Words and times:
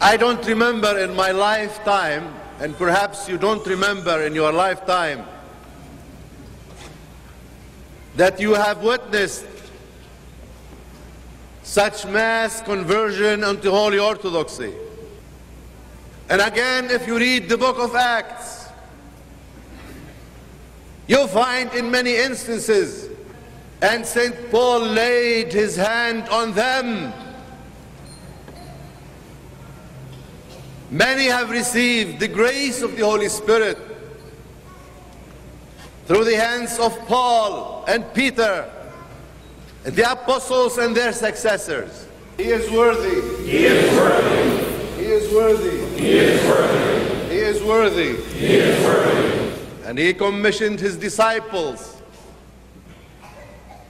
I 0.00 0.16
don't 0.16 0.46
remember 0.46 0.96
in 0.98 1.16
my 1.16 1.32
lifetime, 1.32 2.32
and 2.60 2.76
perhaps 2.78 3.28
you 3.28 3.36
don't 3.36 3.66
remember 3.66 4.22
in 4.22 4.32
your 4.32 4.52
lifetime, 4.52 5.24
that 8.14 8.38
you 8.38 8.54
have 8.54 8.84
witnessed 8.84 9.46
such 11.64 12.06
mass 12.06 12.62
conversion 12.62 13.42
unto 13.42 13.70
Holy 13.70 13.98
Orthodoxy. 13.98 14.72
And 16.28 16.42
again, 16.42 16.90
if 16.90 17.08
you 17.08 17.18
read 17.18 17.48
the 17.48 17.58
book 17.58 17.78
of 17.80 17.96
Acts, 17.96 18.68
you'll 21.08 21.26
find 21.26 21.74
in 21.74 21.90
many 21.90 22.14
instances, 22.14 23.10
and 23.82 24.06
St. 24.06 24.50
Paul 24.52 24.78
laid 24.78 25.52
his 25.52 25.74
hand 25.74 26.28
on 26.28 26.52
them 26.52 27.12
Many 30.90 31.24
have 31.24 31.50
received 31.50 32.18
the 32.18 32.28
grace 32.28 32.80
of 32.80 32.96
the 32.96 33.04
Holy 33.04 33.28
Spirit 33.28 33.76
through 36.06 36.24
the 36.24 36.36
hands 36.36 36.78
of 36.78 36.98
Paul 37.06 37.84
and 37.86 38.02
Peter, 38.14 38.70
and 39.84 39.94
the 39.94 40.10
apostles 40.10 40.78
and 40.78 40.96
their 40.96 41.12
successors. 41.12 42.06
He 42.38 42.44
is 42.44 42.70
worthy. 42.70 43.44
He 43.44 43.66
is 43.66 43.98
worthy. 43.98 45.02
He 45.02 45.06
is 45.06 45.34
worthy. 45.34 46.00
He 46.00 46.10
is 46.10 46.46
worthy. 46.46 47.28
He 47.28 47.38
is 47.38 47.62
worthy. 47.62 48.16
He 48.38 48.54
is 48.54 48.84
worthy. 48.86 49.62
And 49.84 49.98
he 49.98 50.14
commissioned 50.14 50.80
his 50.80 50.96
disciples. 50.96 52.00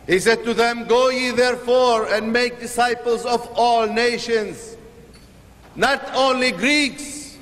He 0.08 0.18
said 0.18 0.42
to 0.44 0.54
them, 0.54 0.88
Go 0.88 1.10
ye 1.10 1.30
therefore 1.30 2.06
and 2.08 2.32
make 2.32 2.58
disciples 2.58 3.24
of 3.24 3.46
all 3.54 3.86
nations 3.86 4.77
not 5.78 6.02
only 6.12 6.50
Greeks, 6.50 7.38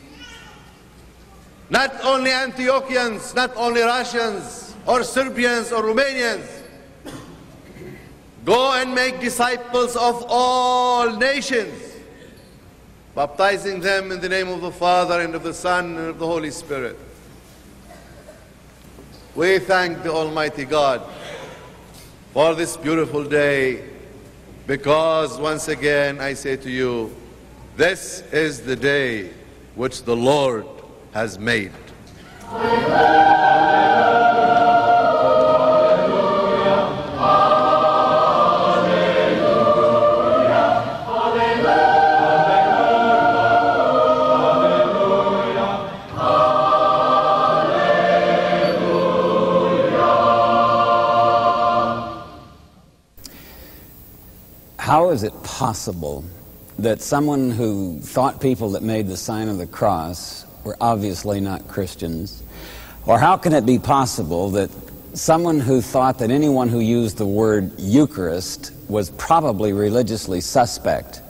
not 1.71 2.05
only 2.05 2.31
Antiochians, 2.31 3.35
not 3.35 3.51
only 3.57 3.81
Russians 3.81 4.75
or 4.87 5.03
Serbians 5.03 5.73
or 5.73 5.83
Romanians. 5.83 6.47
Go 8.45 8.75
and 8.75 8.95
make 8.95 9.19
disciples 9.21 9.97
of 9.97 10.25
all 10.29 11.17
nations, 11.17 11.97
baptizing 13.15 13.81
them 13.81 14.13
in 14.13 14.21
the 14.21 14.29
name 14.29 14.49
of 14.49 14.61
the 14.61 14.71
Father 14.71 15.23
and 15.23 15.35
of 15.35 15.43
the 15.43 15.55
Son 15.55 15.97
and 15.97 16.09
of 16.11 16.19
the 16.19 16.27
Holy 16.27 16.51
Spirit. 16.51 16.97
We 19.35 19.59
thank 19.61 20.03
the 20.03 20.13
Almighty 20.13 20.67
God 20.67 21.03
for 22.35 22.55
this 22.55 22.77
beautiful 22.77 23.25
day 23.25 23.83
because 24.67 25.39
once 25.39 25.69
again 25.69 26.21
I 26.21 26.35
say 26.35 26.57
to 26.57 26.71
you, 26.71 27.11
this 27.77 28.23
is 28.33 28.63
the 28.63 28.75
day 28.75 29.31
which 29.75 30.05
the 30.05 30.17
Lord 30.17 30.67
has 31.13 31.39
made. 31.39 31.73
How 54.79 55.11
is 55.11 55.25
it 55.25 55.35
possible 55.43 56.25
that 56.79 57.01
someone 57.01 57.51
who 57.51 57.99
thought 58.01 58.41
people 58.41 58.71
that 58.71 58.83
made 58.83 59.09
the 59.09 59.17
sign 59.17 59.49
of 59.49 59.59
the 59.59 59.67
cross 59.67 60.45
were 60.65 60.77
obviously 60.81 61.41
not 61.41 61.67
Christians? 61.69 62.43
Or 63.07 63.19
how 63.19 63.37
can 63.37 63.53
it 63.53 63.65
be 63.65 63.79
possible 63.79 64.51
that 64.51 64.71
someone 65.15 65.61
who 65.61 65.81
thought 65.81 66.19
that 66.19 66.31
anyone 66.31 66.69
who 66.69 66.81
used 66.81 67.17
the 67.17 67.27
word 67.27 67.73
Eucharist 67.79 68.73
was 68.89 69.11
probably 69.11 69.73
religiously 69.73 70.41
suspect? 70.41 71.23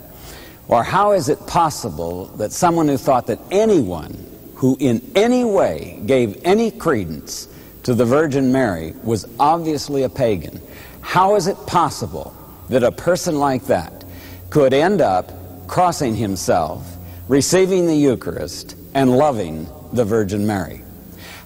Or 0.69 0.83
how 0.83 1.13
is 1.13 1.29
it 1.29 1.47
possible 1.47 2.27
that 2.39 2.51
someone 2.51 2.89
who 2.89 2.97
thought 2.97 3.27
that 3.29 3.39
anyone 3.51 4.27
who 4.57 4.77
in 4.81 5.01
any 5.15 5.45
way 5.45 6.01
gave 6.07 6.41
any 6.45 6.71
credence 6.71 7.47
to 7.85 7.95
the 7.95 8.05
Virgin 8.05 8.51
Mary 8.51 8.95
was 9.05 9.29
obviously 9.39 10.03
a 10.03 10.09
pagan? 10.09 10.61
How 11.03 11.37
is 11.37 11.47
it 11.47 11.57
possible 11.67 12.35
that 12.69 12.83
a 12.83 12.91
person 12.91 13.39
like 13.39 13.67
that 13.67 14.06
could 14.51 14.73
end 14.73 15.01
up 15.01 15.33
crossing 15.67 16.15
himself, 16.15 16.97
receiving 17.29 17.87
the 17.87 17.97
Eucharist, 17.97 18.77
and 18.95 19.17
loving 19.17 19.67
the 19.93 20.05
Virgin 20.05 20.47
Mary. 20.47 20.83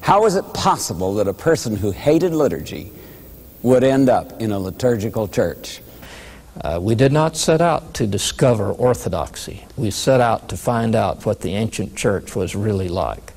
How 0.00 0.25
is 0.27 0.37
it 0.37 0.44
possible 0.55 1.15
that 1.15 1.28
a 1.28 1.34
person 1.34 1.77
who 1.77 1.91
hated 1.91 2.33
liturgy 2.33 2.93
would 3.62 3.84
end 3.84 4.09
up 4.09 4.41
in 4.41 4.53
a 4.53 4.59
liturgical 4.59 5.28
church? 5.28 5.81
Uh, 6.62 6.78
we 6.81 6.94
did 6.94 7.12
not 7.12 7.37
set 7.37 7.61
out 7.61 7.94
to 7.94 8.06
discover 8.06 8.72
orthodoxy. 8.72 9.65
We 9.77 9.91
set 9.91 10.21
out 10.21 10.49
to 10.49 10.56
find 10.56 10.94
out 10.94 11.25
what 11.25 11.41
the 11.41 11.55
ancient 11.55 11.97
church 11.97 12.34
was 12.34 12.55
really 12.55 12.88
like. 12.88 13.32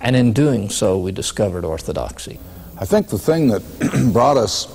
And 0.00 0.16
in 0.16 0.32
doing 0.32 0.68
so, 0.68 0.98
we 0.98 1.12
discovered 1.12 1.64
orthodoxy. 1.64 2.38
I 2.78 2.84
think 2.84 3.08
the 3.08 3.18
thing 3.18 3.48
that 3.48 4.10
brought 4.12 4.36
us 4.36 4.66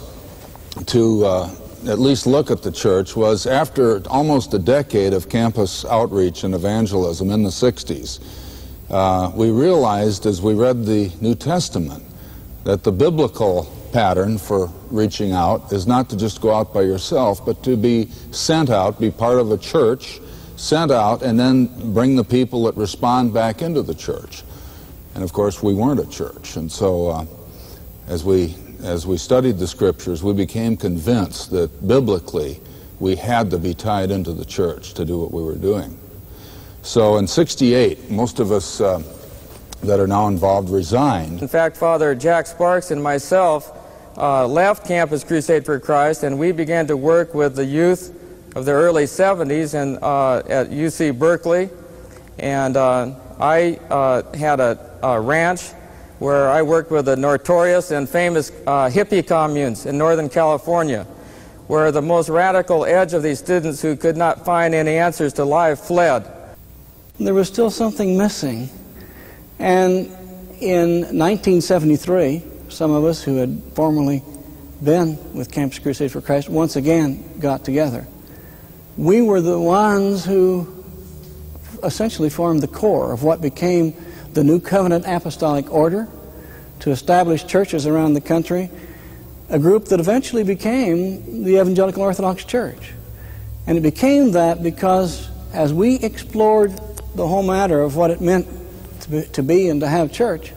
to 0.85 1.25
uh, 1.25 1.49
at 1.87 1.99
least 1.99 2.27
look 2.27 2.51
at 2.51 2.61
the 2.61 2.71
church 2.71 3.15
was 3.15 3.47
after 3.47 4.05
almost 4.09 4.53
a 4.53 4.59
decade 4.59 5.13
of 5.13 5.29
campus 5.29 5.85
outreach 5.85 6.43
and 6.43 6.53
evangelism 6.53 7.31
in 7.31 7.43
the 7.43 7.49
60s, 7.49 8.19
uh, 8.89 9.31
we 9.33 9.51
realized 9.51 10.25
as 10.25 10.41
we 10.41 10.53
read 10.53 10.85
the 10.85 11.09
New 11.21 11.33
Testament 11.33 12.03
that 12.65 12.83
the 12.83 12.91
biblical 12.91 13.71
pattern 13.93 14.37
for 14.37 14.67
reaching 14.91 15.31
out 15.31 15.71
is 15.71 15.87
not 15.87 16.09
to 16.09 16.17
just 16.17 16.41
go 16.41 16.53
out 16.53 16.73
by 16.73 16.81
yourself, 16.81 17.45
but 17.45 17.63
to 17.63 17.77
be 17.77 18.09
sent 18.31 18.69
out, 18.69 18.99
be 18.99 19.09
part 19.09 19.39
of 19.39 19.51
a 19.51 19.57
church, 19.57 20.19
sent 20.57 20.91
out, 20.91 21.23
and 21.23 21.39
then 21.39 21.93
bring 21.93 22.17
the 22.17 22.23
people 22.23 22.63
that 22.63 22.75
respond 22.75 23.33
back 23.33 23.61
into 23.61 23.81
the 23.81 23.95
church. 23.95 24.43
And 25.15 25.23
of 25.23 25.31
course, 25.31 25.63
we 25.63 25.73
weren't 25.73 26.01
a 26.01 26.09
church. 26.09 26.57
And 26.57 26.69
so, 26.69 27.07
uh, 27.07 27.25
as 28.07 28.25
we 28.25 28.55
as 28.83 29.07
we 29.07 29.17
studied 29.17 29.57
the 29.57 29.67
scriptures, 29.67 30.23
we 30.23 30.33
became 30.33 30.77
convinced 30.77 31.51
that 31.51 31.87
biblically 31.87 32.59
we 32.99 33.15
had 33.15 33.49
to 33.51 33.57
be 33.57 33.73
tied 33.73 34.11
into 34.11 34.33
the 34.33 34.45
church 34.45 34.93
to 34.95 35.05
do 35.05 35.19
what 35.19 35.31
we 35.31 35.43
were 35.43 35.55
doing. 35.55 35.97
So 36.81 37.17
in 37.17 37.27
68, 37.27 38.09
most 38.09 38.39
of 38.39 38.51
us 38.51 38.81
uh, 38.81 39.01
that 39.83 39.99
are 39.99 40.07
now 40.07 40.27
involved 40.27 40.69
resigned. 40.69 41.41
In 41.41 41.47
fact, 41.47 41.77
Father 41.77 42.15
Jack 42.15 42.47
Sparks 42.47 42.91
and 42.91 43.01
myself 43.01 43.73
uh, 44.17 44.47
left 44.47 44.87
Campus 44.87 45.23
Crusade 45.23 45.65
for 45.65 45.79
Christ 45.79 46.23
and 46.23 46.39
we 46.39 46.51
began 46.51 46.87
to 46.87 46.97
work 46.97 47.33
with 47.33 47.55
the 47.55 47.65
youth 47.65 48.13
of 48.55 48.65
the 48.65 48.71
early 48.71 49.03
70s 49.03 49.75
and, 49.75 49.99
uh, 50.01 50.37
at 50.49 50.69
UC 50.71 51.19
Berkeley. 51.19 51.69
And 52.39 52.75
uh, 52.75 53.13
I 53.39 53.79
uh, 53.89 54.35
had 54.35 54.59
a, 54.59 54.99
a 55.03 55.21
ranch 55.21 55.71
where 56.19 56.49
I 56.49 56.61
worked 56.61 56.91
with 56.91 57.05
the 57.05 57.15
notorious 57.15 57.91
and 57.91 58.09
famous 58.09 58.51
uh, 58.65 58.89
hippie 58.89 59.25
communes 59.25 59.85
in 59.85 59.97
Northern 59.97 60.29
California, 60.29 61.03
where 61.67 61.91
the 61.91 62.01
most 62.01 62.29
radical 62.29 62.85
edge 62.85 63.13
of 63.13 63.23
these 63.23 63.39
students 63.39 63.81
who 63.81 63.95
could 63.95 64.17
not 64.17 64.43
find 64.43 64.73
any 64.73 64.97
answers 64.97 65.33
to 65.33 65.45
life 65.45 65.79
fled. 65.79 66.25
There 67.19 67.33
was 67.33 67.47
still 67.47 67.69
something 67.69 68.17
missing. 68.17 68.69
And 69.59 70.07
in 70.59 71.01
1973, 71.17 72.43
some 72.69 72.91
of 72.91 73.03
us 73.03 73.23
who 73.23 73.37
had 73.37 73.61
formerly 73.75 74.23
been 74.83 75.33
with 75.33 75.51
Campus 75.51 75.79
Crusade 75.79 76.11
for 76.11 76.21
Christ 76.21 76.49
once 76.49 76.75
again 76.75 77.39
got 77.39 77.63
together. 77.63 78.05
We 78.95 79.21
were 79.21 79.41
the 79.41 79.59
ones 79.59 80.25
who 80.25 80.73
essentially 81.83 82.29
formed 82.29 82.61
the 82.61 82.67
core 82.67 83.13
of 83.13 83.23
what 83.23 83.41
became 83.41 83.93
the 84.37 84.43
New 84.43 84.59
Covenant 84.59 85.03
Apostolic 85.07 85.73
Order 85.73 86.07
to 86.81 86.91
establish 86.91 87.43
churches 87.47 87.87
around 87.87 88.13
the 88.13 88.21
country, 88.21 88.69
a 89.49 89.57
group 89.57 89.85
that 89.85 89.99
eventually 89.99 90.43
became 90.43 91.43
the 91.43 91.59
Evangelical 91.59 92.03
Orthodox 92.03 92.45
Church. 92.45 92.93
And 93.65 93.79
it 93.79 93.81
became 93.81 94.33
that 94.33 94.61
because 94.61 95.27
as 95.53 95.73
we 95.73 95.95
explored 95.95 96.79
the 97.15 97.27
whole 97.27 97.41
matter 97.41 97.81
of 97.81 97.95
what 97.95 98.11
it 98.11 98.21
meant 98.21 98.45
to 99.01 99.09
be, 99.09 99.21
to 99.23 99.41
be 99.41 99.69
and 99.69 99.81
to 99.81 99.87
have 99.87 100.11
church, 100.11 100.53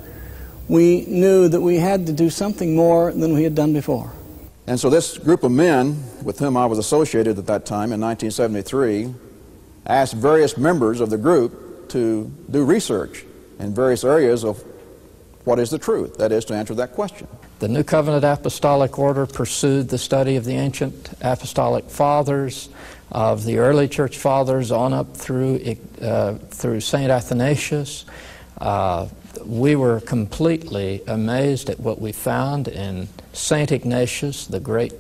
we 0.68 1.06
knew 1.06 1.48
that 1.48 1.62
we 1.62 1.78
had 1.78 2.06
to 2.08 2.12
do 2.12 2.28
something 2.28 2.76
more 2.76 3.10
than 3.12 3.32
we 3.32 3.44
had 3.44 3.54
done 3.54 3.72
before. 3.72 4.12
And 4.66 4.78
so 4.78 4.90
this 4.90 5.16
group 5.16 5.42
of 5.42 5.52
men 5.52 6.04
with 6.22 6.38
whom 6.38 6.54
I 6.54 6.66
was 6.66 6.78
associated 6.78 7.38
at 7.38 7.46
that 7.46 7.64
time 7.64 7.94
in 7.94 8.00
1973 8.02 9.14
asked 9.86 10.12
various 10.12 10.58
members 10.58 11.00
of 11.00 11.08
the 11.08 11.16
group 11.16 11.88
to 11.88 12.30
do 12.50 12.62
research 12.62 13.24
in 13.60 13.74
various 13.74 14.04
areas 14.04 14.44
of 14.44 14.62
what 15.44 15.58
is 15.58 15.70
the 15.70 15.78
truth, 15.78 16.16
that 16.18 16.32
is, 16.32 16.44
to 16.46 16.54
answer 16.54 16.74
that 16.74 16.92
question. 16.92 17.26
the 17.60 17.68
New 17.68 17.82
Covenant 17.82 18.24
Apostolic 18.24 18.98
Order 18.98 19.26
pursued 19.26 19.88
the 19.88 19.98
study 19.98 20.36
of 20.36 20.44
the 20.44 20.54
ancient 20.54 21.10
apostolic 21.20 21.88
fathers, 21.90 22.68
of 23.10 23.44
the 23.44 23.58
early 23.58 23.88
church 23.88 24.16
fathers, 24.18 24.70
on 24.70 24.92
up 24.92 25.16
through, 25.16 25.76
uh, 26.00 26.34
through 26.34 26.80
St. 26.80 27.10
Athanasius. 27.10 28.04
Uh, 28.58 29.08
we 29.44 29.76
were 29.76 30.00
completely 30.00 31.02
amazed 31.06 31.70
at 31.70 31.80
what 31.80 32.00
we 32.00 32.12
found 32.12 32.68
in 32.68 33.08
St. 33.32 33.72
Ignatius, 33.72 34.46
the 34.46 34.60
great 34.60 34.92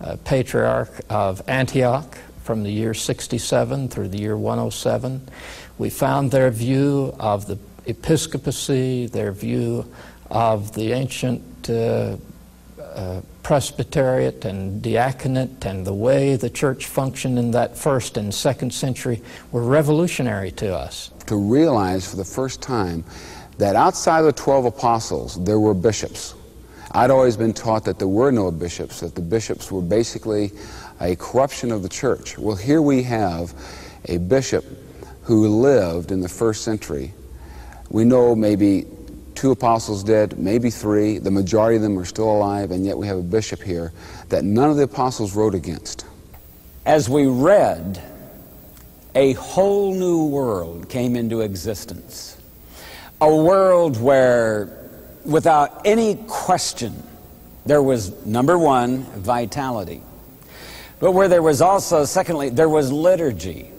uh, 0.00 0.16
patriarch 0.24 1.00
of 1.08 1.42
Antioch 1.48 2.18
from 2.42 2.62
the 2.62 2.70
year 2.70 2.94
67 2.94 3.88
through 3.88 4.08
the 4.08 4.18
year 4.18 4.36
107. 4.36 5.28
We 5.76 5.90
found 5.90 6.30
their 6.30 6.50
view 6.50 7.14
of 7.20 7.46
the 7.46 7.58
episcopacy, 7.88 9.06
their 9.06 9.32
view 9.32 9.90
of 10.30 10.74
the 10.74 10.92
ancient 10.92 11.42
uh, 11.70 12.16
uh, 12.80 13.20
presbyteriate 13.42 14.44
and 14.44 14.82
diaconate 14.82 15.64
and 15.64 15.86
the 15.86 15.94
way 15.94 16.36
the 16.36 16.50
church 16.50 16.86
functioned 16.86 17.38
in 17.38 17.50
that 17.50 17.76
first 17.76 18.16
and 18.16 18.32
second 18.32 18.72
century 18.72 19.22
were 19.52 19.62
revolutionary 19.62 20.50
to 20.50 20.74
us. 20.74 21.10
To 21.26 21.36
realize 21.36 22.08
for 22.08 22.16
the 22.16 22.24
first 22.24 22.60
time 22.60 23.04
that 23.56 23.74
outside 23.74 24.20
of 24.20 24.26
the 24.26 24.32
12 24.32 24.66
apostles, 24.66 25.42
there 25.44 25.58
were 25.58 25.74
bishops. 25.74 26.34
I'd 26.92 27.10
always 27.10 27.36
been 27.36 27.52
taught 27.52 27.84
that 27.84 27.98
there 27.98 28.08
were 28.08 28.30
no 28.30 28.50
bishops, 28.50 29.00
that 29.00 29.14
the 29.14 29.20
bishops 29.20 29.70
were 29.70 29.82
basically 29.82 30.52
a 31.00 31.16
corruption 31.16 31.70
of 31.72 31.82
the 31.82 31.88
church. 31.88 32.38
Well, 32.38 32.56
here 32.56 32.82
we 32.82 33.02
have 33.04 33.54
a 34.06 34.18
bishop 34.18 34.64
who 35.22 35.48
lived 35.48 36.10
in 36.10 36.20
the 36.20 36.28
first 36.28 36.64
century. 36.64 37.12
We 37.90 38.04
know 38.04 38.34
maybe 38.34 38.86
two 39.34 39.52
apostles 39.52 40.02
dead, 40.02 40.38
maybe 40.38 40.68
three. 40.68 41.18
The 41.18 41.30
majority 41.30 41.76
of 41.76 41.82
them 41.82 41.98
are 41.98 42.04
still 42.04 42.30
alive, 42.30 42.70
and 42.70 42.84
yet 42.84 42.98
we 42.98 43.06
have 43.06 43.18
a 43.18 43.22
bishop 43.22 43.62
here 43.62 43.92
that 44.28 44.44
none 44.44 44.68
of 44.70 44.76
the 44.76 44.82
apostles 44.82 45.34
wrote 45.34 45.54
against. 45.54 46.04
As 46.84 47.08
we 47.08 47.26
read, 47.26 48.02
a 49.14 49.32
whole 49.34 49.94
new 49.94 50.26
world 50.26 50.88
came 50.88 51.16
into 51.16 51.40
existence. 51.40 52.36
A 53.20 53.34
world 53.34 54.00
where, 54.00 54.76
without 55.24 55.82
any 55.84 56.16
question, 56.26 57.02
there 57.64 57.82
was 57.82 58.24
number 58.26 58.58
one, 58.58 59.04
vitality. 59.20 60.02
But 61.00 61.12
where 61.12 61.28
there 61.28 61.42
was 61.42 61.60
also, 61.60 62.04
secondly, 62.04 62.48
there 62.48 62.68
was 62.68 62.90
liturgy. 62.90 63.70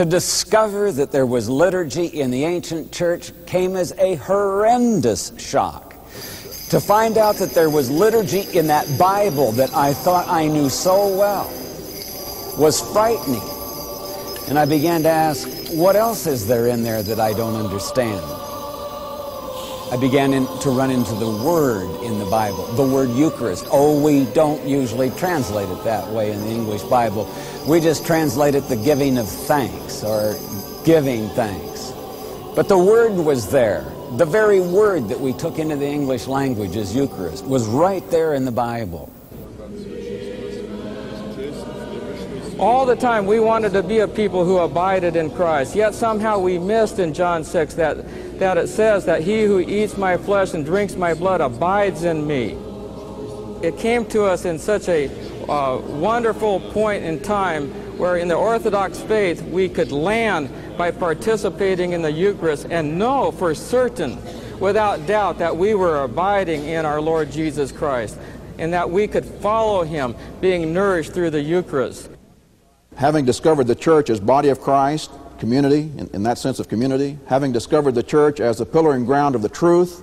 To 0.00 0.06
discover 0.06 0.90
that 0.92 1.12
there 1.12 1.26
was 1.26 1.50
liturgy 1.50 2.06
in 2.06 2.30
the 2.30 2.46
ancient 2.46 2.90
church 2.90 3.32
came 3.44 3.76
as 3.76 3.92
a 3.98 4.14
horrendous 4.14 5.30
shock. 5.38 5.92
To 6.70 6.80
find 6.80 7.18
out 7.18 7.36
that 7.36 7.50
there 7.50 7.68
was 7.68 7.90
liturgy 7.90 8.46
in 8.58 8.68
that 8.68 8.88
Bible 8.98 9.52
that 9.52 9.74
I 9.74 9.92
thought 9.92 10.26
I 10.26 10.46
knew 10.46 10.70
so 10.70 11.14
well 11.18 11.48
was 12.58 12.80
frightening. 12.80 13.42
And 14.48 14.58
I 14.58 14.64
began 14.64 15.02
to 15.02 15.10
ask, 15.10 15.46
what 15.72 15.96
else 15.96 16.26
is 16.26 16.46
there 16.46 16.68
in 16.68 16.82
there 16.82 17.02
that 17.02 17.20
I 17.20 17.34
don't 17.34 17.56
understand? 17.56 18.39
I 19.90 19.96
began 19.96 20.32
in, 20.32 20.46
to 20.60 20.70
run 20.70 20.92
into 20.92 21.14
the 21.14 21.28
word 21.28 21.90
in 22.04 22.20
the 22.20 22.24
Bible, 22.26 22.64
the 22.74 22.86
word 22.86 23.10
Eucharist. 23.10 23.66
Oh, 23.72 24.00
we 24.00 24.24
don't 24.26 24.64
usually 24.64 25.10
translate 25.10 25.68
it 25.68 25.82
that 25.82 26.08
way 26.10 26.30
in 26.30 26.40
the 26.42 26.48
English 26.48 26.82
Bible. 26.82 27.28
We 27.68 27.80
just 27.80 28.06
translate 28.06 28.54
it 28.54 28.68
the 28.68 28.76
giving 28.76 29.18
of 29.18 29.28
thanks 29.28 30.04
or 30.04 30.36
giving 30.84 31.28
thanks. 31.30 31.92
But 32.54 32.68
the 32.68 32.78
word 32.78 33.16
was 33.16 33.50
there. 33.50 33.84
The 34.16 34.26
very 34.26 34.60
word 34.60 35.08
that 35.08 35.18
we 35.18 35.32
took 35.32 35.58
into 35.58 35.74
the 35.74 35.88
English 35.88 36.28
language 36.28 36.76
as 36.76 36.94
Eucharist 36.94 37.44
was 37.44 37.66
right 37.66 38.08
there 38.10 38.34
in 38.34 38.44
the 38.44 38.52
Bible. 38.52 39.10
All 42.60 42.84
the 42.84 42.94
time 42.94 43.24
we 43.24 43.40
wanted 43.40 43.72
to 43.72 43.82
be 43.82 44.00
a 44.00 44.06
people 44.06 44.44
who 44.44 44.58
abided 44.58 45.16
in 45.16 45.30
Christ, 45.30 45.74
yet 45.74 45.94
somehow 45.94 46.38
we 46.38 46.58
missed 46.58 46.98
in 46.98 47.14
John 47.14 47.42
6 47.42 47.72
that 47.74 48.38
that 48.38 48.58
it 48.58 48.68
says 48.68 49.06
that 49.06 49.22
he 49.22 49.44
who 49.44 49.60
eats 49.60 49.96
my 49.96 50.18
flesh 50.18 50.52
and 50.52 50.62
drinks 50.62 50.94
my 50.94 51.14
blood 51.14 51.40
abides 51.40 52.04
in 52.04 52.26
me. 52.26 52.54
It 53.62 53.78
came 53.78 54.04
to 54.08 54.24
us 54.24 54.44
in 54.44 54.58
such 54.58 54.90
a 54.90 55.08
uh, 55.48 55.78
wonderful 55.78 56.60
point 56.72 57.02
in 57.02 57.20
time 57.20 57.70
where 57.96 58.18
in 58.18 58.28
the 58.28 58.34
Orthodox 58.34 59.00
faith 59.00 59.40
we 59.40 59.66
could 59.66 59.90
land 59.90 60.50
by 60.76 60.90
participating 60.90 61.92
in 61.92 62.02
the 62.02 62.12
Eucharist 62.12 62.66
and 62.68 62.98
know 62.98 63.32
for 63.32 63.54
certain, 63.54 64.18
without 64.60 65.06
doubt, 65.06 65.38
that 65.38 65.56
we 65.56 65.72
were 65.72 66.02
abiding 66.02 66.66
in 66.66 66.84
our 66.84 67.00
Lord 67.00 67.32
Jesus 67.32 67.72
Christ 67.72 68.18
and 68.58 68.74
that 68.74 68.90
we 68.90 69.08
could 69.08 69.24
follow 69.24 69.82
him 69.82 70.14
being 70.42 70.74
nourished 70.74 71.14
through 71.14 71.30
the 71.30 71.40
Eucharist. 71.40 72.09
Having 72.96 73.24
discovered 73.24 73.66
the 73.66 73.74
church 73.74 74.10
as 74.10 74.20
body 74.20 74.48
of 74.48 74.60
Christ, 74.60 75.10
community, 75.38 75.90
in, 75.96 76.10
in, 76.12 76.22
that 76.24 76.38
sense 76.38 76.58
of 76.58 76.68
community, 76.68 77.18
having 77.26 77.50
discovered 77.50 77.92
the 77.92 78.02
church 78.02 78.40
as 78.40 78.58
the 78.58 78.66
pillar 78.66 78.94
and 78.94 79.06
ground 79.06 79.34
of 79.34 79.42
the 79.42 79.48
truth, 79.48 80.02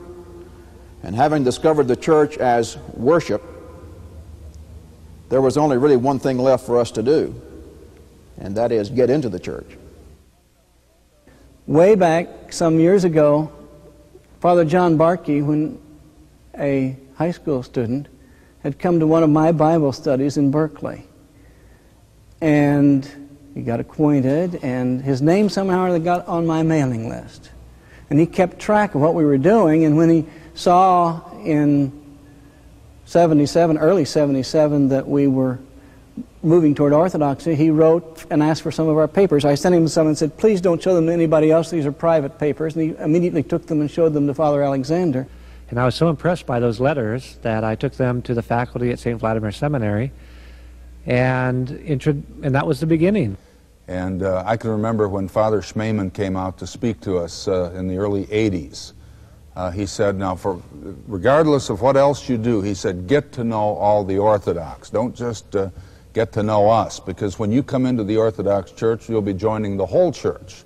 and 1.04 1.16
having 1.16 1.44
discovered 1.44 1.88
the 1.88 1.96
church 1.96 2.38
as 2.38 2.78
worship, 2.94 3.44
there 5.30 5.42
was 5.42 5.58
only 5.58 5.78
really 5.78 5.98
one 5.98 6.20
thing 6.20 6.38
left 6.38 6.66
for 6.66 6.80
us 6.80 6.90
to 6.92 7.04
do, 7.04 7.40
and 8.40 8.56
that 8.58 8.72
is 8.72 8.90
get 8.90 9.10
into 9.10 9.30
the 9.30 9.40
church. 9.40 9.78
Way 11.68 11.96
back 11.96 12.52
some 12.52 12.80
years 12.80 13.04
ago, 13.04 13.52
Father 14.40 14.64
John 14.64 14.98
Bartke, 14.98 15.46
when 15.46 15.80
a 16.58 16.96
high 17.16 17.32
school 17.32 17.62
student, 17.62 18.08
had 18.64 18.80
come 18.80 19.00
to 19.00 19.08
one 19.08 19.24
of 19.24 19.30
my 19.30 19.52
Bible 19.52 19.92
studies 19.92 20.38
in 20.38 20.50
Berkeley. 20.50 21.04
And 22.42 23.10
he 23.54 23.62
got 23.62 23.80
acquainted, 23.80 24.60
and 24.64 25.02
his 25.02 25.22
name 25.22 25.50
somehow 25.50 25.98
got 25.98 26.28
on 26.28 26.46
my 26.46 26.64
mailing 26.64 27.10
list. 27.10 27.50
And 28.10 28.20
he 28.20 28.26
kept 28.26 28.60
track 28.60 28.96
of 28.96 29.02
what 29.02 29.16
we 29.16 29.26
were 29.26 29.38
doing, 29.38 29.84
and 29.86 29.98
when 29.98 30.10
he 30.10 30.26
saw 30.54 31.22
in 31.44 31.92
77, 33.06 33.78
early 33.78 34.06
77, 34.06 34.90
that 34.90 35.08
we 35.08 35.28
were 35.28 35.60
moving 36.44 36.76
toward 36.76 36.94
orthodoxy, 36.94 37.56
he 37.56 37.70
wrote 37.70 38.26
and 38.30 38.42
asked 38.42 38.62
for 38.62 38.72
some 38.72 38.88
of 38.88 38.98
our 38.98 39.08
papers. 39.08 39.46
I 39.46 39.56
sent 39.56 39.76
him 39.76 39.88
some 39.88 40.08
and 40.08 40.18
said, 40.18 40.38
please 40.38 40.62
don't 40.62 40.82
show 40.82 40.94
them 40.96 41.08
to 41.08 41.14
anybody 41.14 41.52
else. 41.52 41.70
These 41.70 41.86
are 41.86 41.92
private 41.92 42.40
papers. 42.40 42.76
And 42.76 42.84
he 42.84 43.04
immediately 43.04 43.44
took 43.44 43.68
them 43.68 43.82
and 43.82 43.90
showed 43.90 44.14
them 44.14 44.28
to 44.28 44.34
Father 44.34 44.64
Alexander. 44.64 45.28
And 45.70 45.80
I 45.80 45.86
was 45.86 45.96
so 45.96 46.10
impressed 46.10 46.46
by 46.46 46.60
those 46.60 46.80
letters 46.80 47.38
that 47.42 47.64
I 47.64 47.76
took 47.76 47.94
them 47.94 48.22
to 48.24 48.34
the 48.34 48.42
faculty 48.42 48.92
at 48.92 49.00
St. 49.00 49.20
Vladimir 49.20 49.52
Seminary, 49.52 50.12
and, 51.08 51.70
and 51.72 52.56
that 52.56 52.68
was 52.68 52.80
the 52.80 52.86
beginning. 52.86 53.38
And 53.88 54.22
uh, 54.22 54.44
I 54.46 54.58
can 54.58 54.70
remember 54.72 55.08
when 55.08 55.28
Father 55.28 55.62
Schmemann 55.62 56.14
came 56.14 56.36
out 56.36 56.58
to 56.58 56.68
speak 56.68 57.00
to 57.02 57.18
us 57.18 57.48
uh, 57.48 57.72
in 57.74 57.88
the 57.88 57.98
early 57.98 58.26
80s. 58.26 58.92
Uh, 59.56 59.72
he 59.72 59.86
said, 59.86 60.18
now, 60.18 60.36
for, 60.36 60.62
regardless 61.08 61.70
of 61.70 61.82
what 61.82 61.98
else 61.98 62.30
you 62.30 62.38
do, 62.38 62.62
he 62.62 62.74
said, 62.74 63.08
get 63.08 63.32
to 63.32 63.44
know 63.44 63.76
all 63.76 64.04
the 64.04 64.18
Orthodox. 64.18 64.90
Don't 64.90 65.16
just 65.16 65.56
uh, 65.56 65.70
get 66.14 66.32
to 66.34 66.44
know 66.44 66.70
us, 66.70 67.00
because 67.00 67.40
when 67.40 67.52
you 67.52 67.64
come 67.64 67.86
into 67.86 68.04
the 68.04 68.18
Orthodox 68.18 68.72
Church, 68.72 69.10
you'll 69.10 69.22
be 69.22 69.34
joining 69.34 69.78
the 69.78 69.86
whole 69.86 70.12
church. 70.12 70.64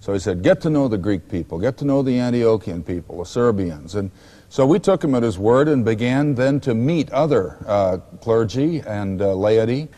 So 0.00 0.12
he 0.12 0.18
said, 0.18 0.42
get 0.42 0.60
to 0.62 0.70
know 0.70 0.88
the 0.88 0.98
Greek 0.98 1.28
people, 1.28 1.60
get 1.60 1.76
to 1.76 1.84
know 1.84 2.02
the 2.02 2.16
Antiochian 2.16 2.84
people, 2.84 3.18
the 3.18 3.26
Serbians. 3.26 3.94
And 3.94 4.10
so 4.52 4.66
we 4.66 4.78
took 4.78 5.02
him 5.02 5.14
at 5.14 5.22
his 5.22 5.38
word 5.38 5.66
and 5.66 5.82
began 5.82 6.34
then 6.34 6.60
to 6.60 6.74
meet 6.74 7.10
other 7.10 7.56
uh, 7.66 7.96
clergy 8.20 8.80
and 8.80 9.22
uh, 9.22 9.32
laity. 9.32 9.88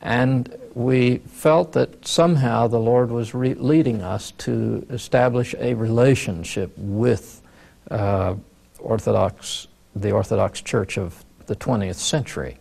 And 0.00 0.56
we 0.74 1.16
felt 1.16 1.72
that 1.72 2.06
somehow 2.06 2.68
the 2.68 2.78
Lord 2.78 3.10
was 3.10 3.34
leading 3.34 4.00
us 4.02 4.30
to 4.38 4.86
establish 4.90 5.52
a 5.58 5.74
relationship 5.74 6.70
with 6.76 7.42
uh, 7.90 8.36
Orthodox, 8.78 9.66
the 9.96 10.12
Orthodox 10.12 10.60
Church 10.60 10.96
of 10.96 11.24
the 11.46 11.56
20th 11.56 11.96
century. 11.96 12.56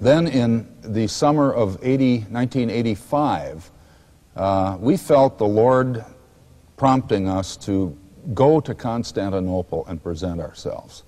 Then 0.00 0.28
in 0.28 0.68
the 0.82 1.08
summer 1.08 1.52
of 1.52 1.76
80, 1.82 2.18
1985, 2.30 3.68
uh, 4.36 4.76
we 4.78 4.96
felt 4.96 5.38
the 5.38 5.44
Lord 5.44 6.04
prompting 6.76 7.28
us 7.28 7.56
to 7.56 7.98
go 8.34 8.60
to 8.60 8.74
Constantinople 8.74 9.84
and 9.86 10.02
present 10.02 10.40
ourselves. 10.40 11.04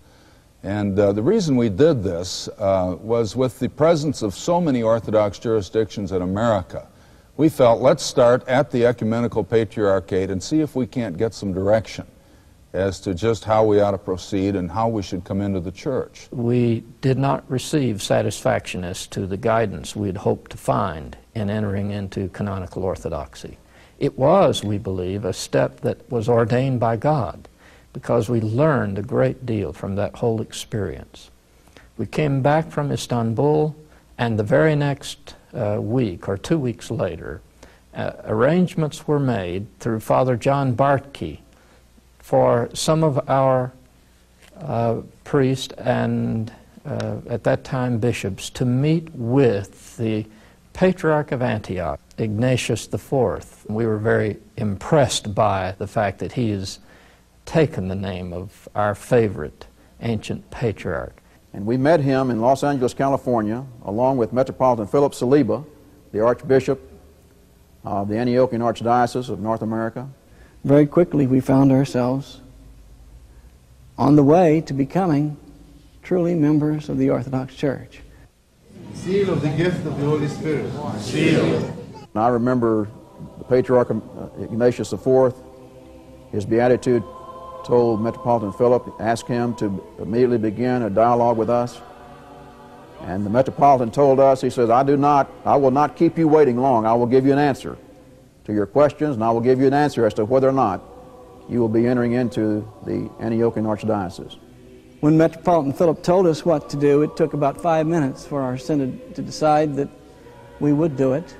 And 0.62 0.98
uh, 0.98 1.12
the 1.12 1.22
reason 1.22 1.56
we 1.56 1.68
did 1.68 2.02
this 2.02 2.48
uh, 2.58 2.96
was 3.00 3.36
with 3.36 3.58
the 3.58 3.68
presence 3.68 4.22
of 4.22 4.34
so 4.34 4.60
many 4.60 4.82
Orthodox 4.82 5.38
jurisdictions 5.38 6.12
in 6.12 6.22
America. 6.22 6.88
We 7.36 7.48
felt 7.48 7.82
let's 7.82 8.02
start 8.02 8.46
at 8.48 8.70
the 8.70 8.86
Ecumenical 8.86 9.44
Patriarchate 9.44 10.30
and 10.30 10.42
see 10.42 10.60
if 10.60 10.74
we 10.74 10.86
can't 10.86 11.18
get 11.18 11.34
some 11.34 11.52
direction 11.52 12.06
as 12.72 12.98
to 13.00 13.14
just 13.14 13.44
how 13.44 13.64
we 13.64 13.80
ought 13.80 13.92
to 13.92 13.98
proceed 13.98 14.56
and 14.56 14.70
how 14.70 14.88
we 14.88 15.02
should 15.02 15.22
come 15.24 15.40
into 15.40 15.60
the 15.60 15.70
church. 15.70 16.28
We 16.32 16.84
did 17.00 17.18
not 17.18 17.48
receive 17.48 18.02
satisfaction 18.02 18.84
as 18.84 19.06
to 19.08 19.26
the 19.26 19.36
guidance 19.36 19.94
we 19.94 20.08
had 20.08 20.16
hoped 20.16 20.50
to 20.52 20.56
find 20.56 21.16
in 21.34 21.50
entering 21.50 21.90
into 21.90 22.28
canonical 22.30 22.82
orthodoxy. 22.82 23.58
It 24.04 24.18
was, 24.18 24.62
we 24.62 24.76
believe, 24.76 25.24
a 25.24 25.32
step 25.32 25.80
that 25.80 26.10
was 26.12 26.28
ordained 26.28 26.78
by 26.78 26.96
God 26.96 27.48
because 27.94 28.28
we 28.28 28.38
learned 28.38 28.98
a 28.98 29.02
great 29.02 29.46
deal 29.46 29.72
from 29.72 29.94
that 29.96 30.16
whole 30.16 30.42
experience. 30.42 31.30
We 31.96 32.04
came 32.04 32.42
back 32.42 32.70
from 32.70 32.92
Istanbul, 32.92 33.74
and 34.18 34.38
the 34.38 34.42
very 34.42 34.76
next 34.76 35.36
uh, 35.54 35.78
week 35.80 36.28
or 36.28 36.36
two 36.36 36.58
weeks 36.58 36.90
later, 36.90 37.40
uh, 37.94 38.12
arrangements 38.24 39.08
were 39.08 39.18
made 39.18 39.68
through 39.78 40.00
Father 40.00 40.36
John 40.36 40.74
Bartke 40.76 41.38
for 42.18 42.68
some 42.74 43.02
of 43.02 43.26
our 43.26 43.72
uh, 44.60 45.00
priests 45.24 45.72
and 45.78 46.52
uh, 46.84 47.20
at 47.26 47.44
that 47.44 47.64
time 47.64 47.96
bishops 48.00 48.50
to 48.50 48.66
meet 48.66 49.08
with 49.14 49.96
the 49.96 50.26
Patriarch 50.74 51.32
of 51.32 51.40
Antioch, 51.40 52.00
Ignatius 52.18 52.88
IV. 52.92 53.66
We 53.68 53.86
were 53.86 53.98
very 53.98 54.38
impressed 54.56 55.34
by 55.34 55.74
the 55.78 55.86
fact 55.86 56.18
that 56.20 56.32
he 56.32 56.50
has 56.50 56.78
taken 57.44 57.88
the 57.88 57.94
name 57.94 58.32
of 58.32 58.68
our 58.74 58.94
favorite 58.94 59.66
ancient 60.00 60.50
patriarch. 60.50 61.20
And 61.52 61.66
we 61.66 61.76
met 61.76 62.00
him 62.00 62.30
in 62.30 62.40
Los 62.40 62.64
Angeles, 62.64 62.94
California, 62.94 63.64
along 63.84 64.16
with 64.16 64.32
Metropolitan 64.32 64.86
Philip 64.86 65.12
Saliba, 65.12 65.64
the 66.12 66.20
Archbishop 66.20 66.80
of 67.84 68.08
the 68.08 68.14
Antiochian 68.14 68.60
Archdiocese 68.60 69.28
of 69.28 69.40
North 69.40 69.62
America. 69.62 70.08
Very 70.64 70.86
quickly, 70.86 71.26
we 71.26 71.40
found 71.40 71.70
ourselves 71.70 72.40
on 73.98 74.16
the 74.16 74.24
way 74.24 74.60
to 74.62 74.72
becoming 74.72 75.36
truly 76.02 76.34
members 76.34 76.88
of 76.88 76.98
the 76.98 77.10
Orthodox 77.10 77.54
Church. 77.54 78.00
Seal 78.94 79.30
of 79.30 79.42
the 79.42 79.48
gift 79.48 79.86
of 79.86 79.98
the 79.98 80.06
Holy 80.06 80.28
Spirit. 80.28 80.72
And 82.14 82.22
I 82.22 82.28
remember 82.28 82.88
the 83.38 83.44
Patriarch 83.44 83.90
uh, 83.90 83.94
Ignatius 84.40 84.92
IV, 84.92 85.34
his 86.30 86.46
beatitude 86.46 87.02
told 87.64 88.00
Metropolitan 88.00 88.52
Philip, 88.52 88.94
asked 89.00 89.26
him 89.26 89.54
to 89.56 89.84
immediately 89.98 90.38
begin 90.38 90.82
a 90.82 90.90
dialogue 90.90 91.36
with 91.36 91.50
us. 91.50 91.80
And 93.00 93.26
the 93.26 93.30
Metropolitan 93.30 93.90
told 93.90 94.20
us, 94.20 94.40
he 94.40 94.48
says, 94.48 94.70
I 94.70 94.84
do 94.84 94.96
not, 94.96 95.30
I 95.44 95.56
will 95.56 95.72
not 95.72 95.96
keep 95.96 96.16
you 96.16 96.28
waiting 96.28 96.56
long. 96.56 96.86
I 96.86 96.94
will 96.94 97.06
give 97.06 97.26
you 97.26 97.32
an 97.32 97.38
answer 97.38 97.76
to 98.44 98.52
your 98.52 98.66
questions, 98.66 99.16
and 99.16 99.24
I 99.24 99.30
will 99.32 99.40
give 99.40 99.60
you 99.60 99.66
an 99.66 99.74
answer 99.74 100.06
as 100.06 100.14
to 100.14 100.24
whether 100.24 100.48
or 100.48 100.52
not 100.52 100.82
you 101.48 101.58
will 101.58 101.68
be 101.68 101.86
entering 101.86 102.12
into 102.12 102.66
the 102.84 103.10
Antiochian 103.20 103.64
Archdiocese. 103.64 104.38
When 105.00 105.18
Metropolitan 105.18 105.72
Philip 105.72 106.02
told 106.02 106.26
us 106.28 106.44
what 106.44 106.70
to 106.70 106.76
do, 106.76 107.02
it 107.02 107.16
took 107.16 107.34
about 107.34 107.60
five 107.60 107.86
minutes 107.86 108.24
for 108.24 108.40
our 108.40 108.56
synod 108.56 109.16
to 109.16 109.22
decide 109.22 109.74
that 109.74 109.88
we 110.60 110.72
would 110.72 110.96
do 110.96 111.14
it, 111.14 111.36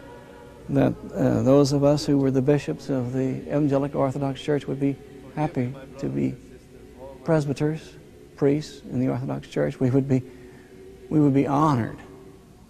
that 0.71 0.95
uh, 1.15 1.43
those 1.43 1.73
of 1.73 1.85
us 1.85 2.07
who 2.07 2.19
were 2.19 2.31
the 2.31 2.43
bishops 2.43 2.89
of 2.89 3.13
the 3.13 3.43
Evangelical 3.49 4.01
Orthodox 4.01 4.41
Church 4.41 4.67
would 4.67 4.81
be 4.81 4.97
happy 5.35 5.75
to 5.99 6.09
be 6.09 6.35
presbyters, 7.25 7.95
priests 8.37 8.83
in 8.91 9.01
the 9.01 9.09
Orthodox 9.09 9.49
Church. 9.49 9.79
We 9.79 9.91
would 9.91 10.09
be, 10.09 10.23
we 11.09 11.21
would 11.21 11.35
be 11.35 11.47
honored 11.47 11.99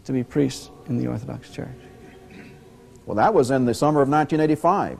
to 0.04 0.12
be 0.12 0.24
priests 0.24 0.70
in 0.88 0.98
the 0.98 1.06
Orthodox 1.06 1.50
Church. 1.50 1.68
Well, 3.06 3.16
that 3.16 3.34
was 3.34 3.50
in 3.50 3.64
the 3.64 3.74
summer 3.74 4.00
of 4.00 4.08
1985. 4.08 4.98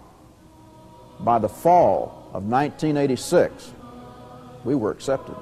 By 1.21 1.39
the 1.39 1.49
fall 1.49 2.29
of 2.33 2.45
1986, 2.45 3.73
we 4.65 4.75
were 4.75 4.91
accepted. 4.91 5.37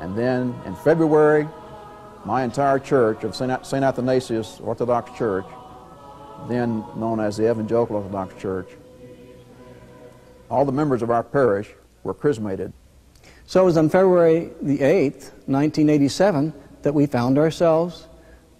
And 0.00 0.16
then 0.16 0.54
in 0.66 0.76
February, 0.76 1.48
my 2.24 2.42
entire 2.42 2.78
church 2.78 3.24
of 3.24 3.34
St. 3.34 3.50
Athanasius 3.50 4.60
Orthodox 4.60 5.16
Church, 5.16 5.46
then 6.48 6.84
known 6.96 7.20
as 7.20 7.36
the 7.36 7.50
Evangelical 7.50 7.96
Orthodox 7.96 8.40
Church, 8.40 8.68
all 10.50 10.64
the 10.64 10.72
members 10.72 11.02
of 11.02 11.10
our 11.10 11.22
parish 11.22 11.68
were 12.02 12.14
chrismated. 12.14 12.72
So 13.46 13.62
it 13.62 13.64
was 13.64 13.76
on 13.76 13.88
February 13.88 14.50
the 14.60 14.78
8th, 14.78 15.32
1987, 15.46 16.52
that 16.82 16.94
we 16.94 17.06
found 17.06 17.38
ourselves 17.38 18.06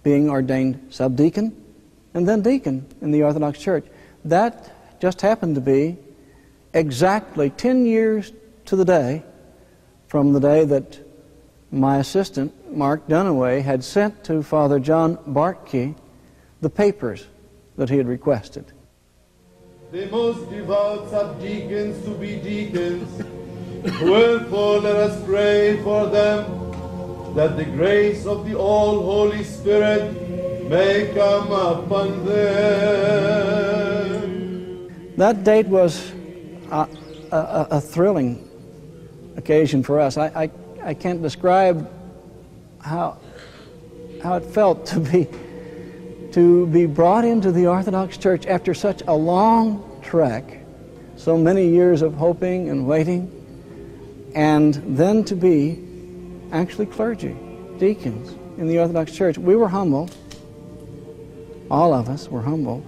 being 0.03 0.29
ordained 0.29 0.87
subdeacon 0.89 1.55
and 2.13 2.27
then 2.27 2.41
deacon 2.41 2.85
in 3.01 3.11
the 3.11 3.23
Orthodox 3.23 3.59
Church. 3.59 3.85
That 4.25 4.99
just 4.99 5.21
happened 5.21 5.55
to 5.55 5.61
be 5.61 5.97
exactly 6.73 7.49
10 7.49 7.85
years 7.85 8.31
to 8.65 8.75
the 8.75 8.85
day 8.85 9.23
from 10.07 10.33
the 10.33 10.39
day 10.39 10.65
that 10.65 10.99
my 11.71 11.97
assistant, 11.97 12.75
Mark 12.75 13.07
Dunaway, 13.07 13.61
had 13.61 13.83
sent 13.83 14.23
to 14.25 14.41
Father 14.41 14.79
John 14.79 15.17
Bartke 15.17 15.95
the 16.61 16.69
papers 16.69 17.27
that 17.77 17.89
he 17.89 17.97
had 17.97 18.07
requested. 18.07 18.65
The 19.91 20.07
most 20.07 20.49
devout 20.49 21.09
subdeacons 21.09 22.03
to 22.03 22.09
be 22.11 22.35
deacons. 22.37 23.23
Wherefore 24.01 24.79
let 24.79 24.95
us 24.97 25.23
pray 25.23 25.77
for 25.83 26.07
them, 26.07 26.45
that 27.35 27.55
the 27.55 27.63
grace 27.63 28.25
of 28.25 28.45
the 28.49 28.55
All 28.55 29.01
Holy 29.01 29.43
Spirit 29.43 30.11
may 30.69 31.13
come 31.13 31.51
upon 31.51 32.25
them. 32.25 32.67
That 35.15 35.43
date 35.43 35.67
was 35.67 36.11
a, 36.69 36.87
a, 37.31 37.67
a 37.71 37.79
thrilling 37.81 38.43
occasion 39.37 39.83
for 39.83 39.99
us. 39.99 40.17
I, 40.17 40.27
I, 40.43 40.49
I 40.83 40.93
can't 40.93 41.21
describe 41.21 41.89
how, 42.81 43.17
how 44.21 44.35
it 44.35 44.45
felt 44.45 44.85
to 44.87 44.99
be, 44.99 45.27
to 46.37 46.67
be 46.67 46.85
brought 46.85 47.25
into 47.25 47.51
the 47.51 47.65
Orthodox 47.65 48.15
Church 48.15 48.45
after 48.45 48.75
such 48.75 49.01
a 49.07 49.11
long 49.15 49.99
trek, 50.03 50.59
so 51.15 51.35
many 51.35 51.67
years 51.67 52.03
of 52.03 52.13
hoping 52.13 52.69
and 52.69 52.85
waiting, 52.85 53.27
and 54.35 54.75
then 54.95 55.23
to 55.23 55.35
be 55.35 55.83
actually 56.51 56.85
clergy, 56.85 57.35
deacons 57.79 58.29
in 58.59 58.67
the 58.67 58.77
Orthodox 58.77 59.15
Church. 59.15 59.39
We 59.39 59.55
were 59.55 59.67
humble. 59.67 60.11
All 61.71 61.91
of 61.91 62.07
us 62.07 62.29
were 62.29 62.43
humble. 62.43 62.85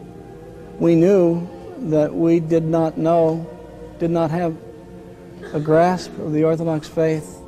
We 0.78 0.94
knew 0.94 1.50
that 1.90 2.14
we 2.14 2.40
did 2.40 2.66
not 2.66 3.00
know, 3.00 3.50
did 3.98 4.12
not 4.12 4.30
have 4.30 4.56
a 5.54 5.60
grasp 5.60 6.12
of 6.20 6.34
the 6.34 6.44
Orthodox 6.44 6.88
faith 6.88 7.40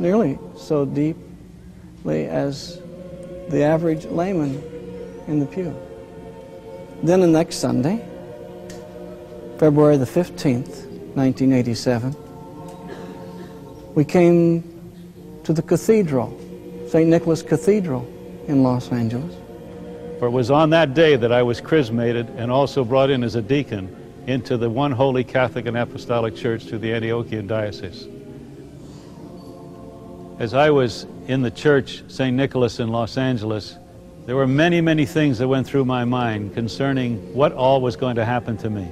nearly 0.00 0.36
so 0.56 0.84
deeply 0.84 2.26
as 2.26 2.80
the 3.50 3.62
average 3.62 4.04
layman 4.06 4.73
in 5.26 5.40
the 5.40 5.46
pew. 5.46 5.74
Then 7.02 7.20
the 7.20 7.26
next 7.26 7.56
Sunday, 7.56 7.96
February 9.58 9.96
the 9.96 10.04
15th, 10.04 10.86
1987, 11.16 12.16
we 13.94 14.04
came 14.04 14.62
to 15.44 15.52
the 15.52 15.62
cathedral, 15.62 16.36
St. 16.88 17.08
Nicholas 17.08 17.42
Cathedral 17.42 18.06
in 18.48 18.62
Los 18.62 18.90
Angeles. 18.90 19.34
For 20.18 20.26
it 20.26 20.30
was 20.30 20.50
on 20.50 20.70
that 20.70 20.94
day 20.94 21.16
that 21.16 21.32
I 21.32 21.42
was 21.42 21.60
chrismated 21.60 22.28
and 22.30 22.50
also 22.50 22.84
brought 22.84 23.10
in 23.10 23.22
as 23.22 23.34
a 23.34 23.42
deacon 23.42 23.94
into 24.26 24.56
the 24.56 24.70
one 24.70 24.92
holy 24.92 25.22
Catholic 25.22 25.66
and 25.66 25.76
Apostolic 25.76 26.34
Church 26.34 26.66
to 26.66 26.78
the 26.78 26.88
Antiochian 26.88 27.46
Diocese. 27.46 28.08
As 30.38 30.54
I 30.54 30.70
was 30.70 31.06
in 31.28 31.42
the 31.42 31.50
church, 31.50 32.02
St. 32.08 32.34
Nicholas 32.34 32.80
in 32.80 32.88
Los 32.88 33.16
Angeles, 33.16 33.76
there 34.26 34.36
were 34.36 34.46
many, 34.46 34.80
many 34.80 35.04
things 35.04 35.38
that 35.38 35.48
went 35.48 35.66
through 35.66 35.84
my 35.84 36.04
mind 36.04 36.54
concerning 36.54 37.34
what 37.34 37.52
all 37.52 37.80
was 37.80 37.94
going 37.94 38.16
to 38.16 38.24
happen 38.24 38.56
to 38.58 38.70
me. 38.70 38.88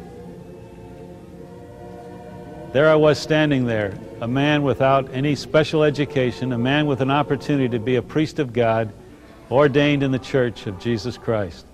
There 2.73 2.89
I 2.89 2.95
was 2.95 3.19
standing 3.19 3.65
there, 3.65 3.99
a 4.21 4.29
man 4.29 4.63
without 4.63 5.13
any 5.13 5.35
special 5.35 5.83
education, 5.83 6.53
a 6.53 6.59
man 6.59 6.87
with 6.87 7.01
an 7.01 7.11
opportunity 7.11 7.69
to 7.71 7.79
be 7.79 7.97
a 7.97 8.03
priest 8.03 8.39
of 8.39 8.53
God, 8.53 8.93
ordained 9.51 10.03
in 10.03 10.11
the 10.11 10.19
church 10.19 10.67
of 10.67 10.79
Jesus 10.79 11.17
Christ. 11.19 11.67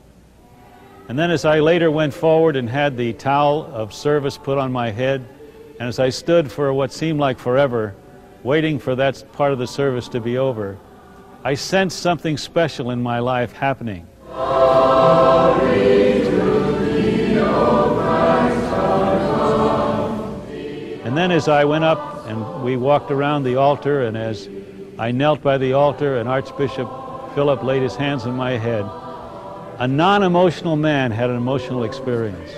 And 1.08 1.18
then 1.18 1.30
as 1.30 1.44
I 1.44 1.60
later 1.60 1.90
went 1.90 2.12
forward 2.12 2.54
and 2.54 2.68
had 2.68 2.96
the 2.96 3.12
towel 3.12 3.66
of 3.72 3.94
service 3.94 4.36
put 4.36 4.58
on 4.58 4.70
my 4.70 4.90
head, 4.90 5.24
and 5.80 5.88
as 5.88 5.98
I 5.98 6.10
stood 6.10 6.50
for 6.50 6.72
what 6.72 6.92
seemed 6.92 7.18
like 7.18 7.38
forever, 7.38 7.94
waiting 8.42 8.78
for 8.78 8.94
that 8.96 9.24
part 9.32 9.52
of 9.52 9.58
the 9.58 9.66
service 9.66 10.08
to 10.08 10.20
be 10.20 10.38
over, 10.38 10.78
I 11.48 11.54
sensed 11.54 12.00
something 12.00 12.36
special 12.36 12.90
in 12.90 13.02
my 13.02 13.20
life 13.20 13.52
happening. 13.52 14.06
And 21.06 21.16
then 21.16 21.30
as 21.30 21.48
I 21.48 21.64
went 21.64 21.84
up 21.84 22.26
and 22.26 22.62
we 22.62 22.76
walked 22.76 23.10
around 23.10 23.44
the 23.44 23.56
altar, 23.56 24.02
and 24.02 24.14
as 24.14 24.46
I 24.98 25.10
knelt 25.10 25.40
by 25.40 25.56
the 25.56 25.72
altar, 25.72 26.18
and 26.18 26.28
Archbishop 26.28 26.86
Philip 27.34 27.62
laid 27.62 27.80
his 27.80 27.96
hands 27.96 28.26
on 28.26 28.36
my 28.36 28.58
head, 28.58 28.84
a 29.78 29.88
non 29.88 30.22
emotional 30.22 30.76
man 30.76 31.10
had 31.10 31.30
an 31.30 31.36
emotional 31.36 31.84
experience. 31.84 32.50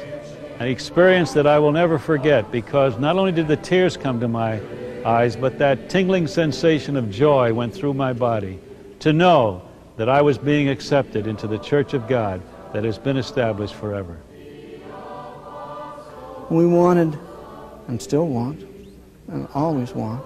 An 0.58 0.66
experience 0.66 1.32
that 1.34 1.46
I 1.46 1.60
will 1.60 1.70
never 1.70 1.96
forget 1.96 2.50
because 2.50 2.98
not 2.98 3.16
only 3.16 3.30
did 3.30 3.46
the 3.46 3.56
tears 3.56 3.96
come 3.96 4.18
to 4.18 4.26
my 4.26 4.60
eyes, 5.06 5.36
but 5.36 5.60
that 5.60 5.90
tingling 5.90 6.26
sensation 6.26 6.96
of 6.96 7.08
joy 7.08 7.54
went 7.54 7.72
through 7.72 7.94
my 7.94 8.12
body 8.12 8.58
to 9.00 9.12
know 9.12 9.62
that 9.96 10.08
I 10.08 10.22
was 10.22 10.38
being 10.38 10.68
accepted 10.68 11.26
into 11.26 11.46
the 11.46 11.58
Church 11.58 11.94
of 11.94 12.06
God 12.06 12.40
that 12.72 12.84
has 12.84 12.98
been 12.98 13.16
established 13.16 13.74
forever. 13.74 14.16
We 16.50 16.66
wanted, 16.66 17.18
and 17.88 18.00
still 18.00 18.28
want, 18.28 18.62
and 19.28 19.48
always 19.54 19.92
want, 19.94 20.24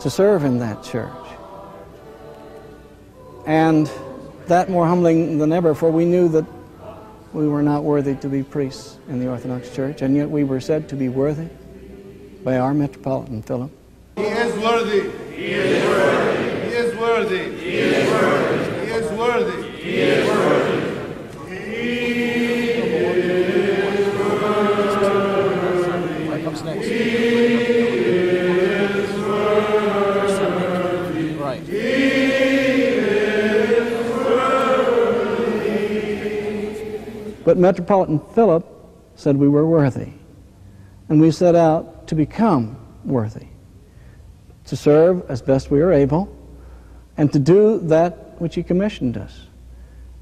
to 0.00 0.10
serve 0.10 0.44
in 0.44 0.58
that 0.58 0.82
church. 0.82 1.12
And 3.46 3.90
that 4.46 4.70
more 4.70 4.86
humbling 4.86 5.38
than 5.38 5.52
ever, 5.52 5.74
for 5.74 5.90
we 5.90 6.04
knew 6.04 6.28
that 6.28 6.44
we 7.32 7.48
were 7.48 7.62
not 7.62 7.84
worthy 7.84 8.14
to 8.16 8.28
be 8.28 8.42
priests 8.42 8.98
in 9.08 9.18
the 9.18 9.28
Orthodox 9.28 9.74
Church, 9.74 10.02
and 10.02 10.16
yet 10.16 10.28
we 10.30 10.44
were 10.44 10.60
said 10.60 10.88
to 10.90 10.96
be 10.96 11.08
worthy 11.08 11.48
by 12.44 12.58
our 12.58 12.72
Metropolitan 12.72 13.42
Philip. 13.42 13.70
He 14.16 14.22
is 14.22 14.56
worthy. 14.58 15.10
He 15.34 15.46
is 15.52 15.84
worthy. 15.84 16.35
He 16.76 16.82
is 16.82 16.94
worthy. 16.94 17.56
He 17.56 17.78
is 17.78 18.10
worthy. 18.12 18.84
He 18.86 18.92
is 18.92 19.10
worthy. 19.18 19.62
He 19.78 19.96
is 19.96 20.28
worthy. 20.28 20.84
Comes 26.44 26.62
next? 26.64 26.86
Right. 31.40 31.64
But 37.46 37.56
Metropolitan 37.56 38.18
Philip 38.34 38.66
said 39.14 39.38
we 39.38 39.48
were 39.48 39.66
worthy. 39.66 40.12
And 41.08 41.22
we 41.22 41.30
set 41.30 41.54
out 41.54 42.06
to 42.08 42.14
become 42.14 42.76
worthy, 43.02 43.46
to 44.66 44.76
serve 44.76 45.24
as 45.30 45.40
best 45.40 45.70
we 45.70 45.80
are 45.80 45.90
able, 45.90 46.35
and 47.16 47.32
to 47.32 47.38
do 47.38 47.78
that 47.80 48.40
which 48.40 48.54
he 48.54 48.62
commissioned 48.62 49.16
us. 49.16 49.46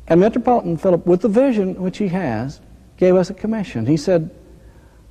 And 0.07 0.21
Metropolitan 0.21 0.77
Philip, 0.77 1.07
with 1.07 1.23
the 1.23 1.29
vision 1.29 1.81
which 1.81 1.99
he 1.99 2.09
has, 2.09 2.61
gave 2.97 3.17
us 3.17 3.31
a 3.31 3.35
commission. 3.35 3.87
He 3.87 3.97
said, 3.97 4.31